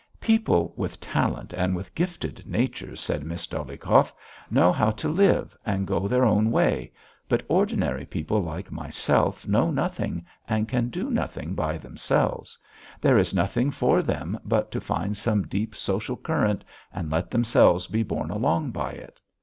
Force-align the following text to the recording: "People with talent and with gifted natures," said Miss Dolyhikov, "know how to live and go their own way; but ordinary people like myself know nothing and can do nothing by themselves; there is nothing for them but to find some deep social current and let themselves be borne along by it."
"People 0.19 0.73
with 0.75 0.99
talent 0.99 1.53
and 1.53 1.75
with 1.75 1.93
gifted 1.93 2.43
natures," 2.47 2.99
said 2.99 3.23
Miss 3.23 3.45
Dolyhikov, 3.45 4.11
"know 4.49 4.71
how 4.71 4.89
to 4.89 5.07
live 5.07 5.55
and 5.63 5.85
go 5.85 6.07
their 6.07 6.25
own 6.25 6.49
way; 6.49 6.91
but 7.29 7.45
ordinary 7.47 8.07
people 8.07 8.41
like 8.41 8.71
myself 8.71 9.47
know 9.47 9.69
nothing 9.69 10.25
and 10.47 10.67
can 10.67 10.89
do 10.89 11.11
nothing 11.11 11.53
by 11.53 11.77
themselves; 11.77 12.57
there 12.99 13.19
is 13.19 13.31
nothing 13.31 13.69
for 13.69 14.01
them 14.01 14.39
but 14.43 14.71
to 14.71 14.81
find 14.81 15.15
some 15.17 15.45
deep 15.45 15.75
social 15.75 16.17
current 16.17 16.63
and 16.91 17.11
let 17.11 17.29
themselves 17.29 17.85
be 17.85 18.01
borne 18.01 18.31
along 18.31 18.71
by 18.71 18.93
it." 18.93 19.21